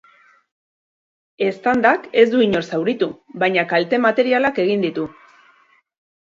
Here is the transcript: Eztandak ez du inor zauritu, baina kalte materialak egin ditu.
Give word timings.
Eztandak 1.47 2.07
ez 2.23 2.25
du 2.33 2.41
inor 2.47 2.67
zauritu, 2.71 3.11
baina 3.45 3.69
kalte 3.77 4.03
materialak 4.09 4.61
egin 4.67 4.85
ditu. 4.89 5.09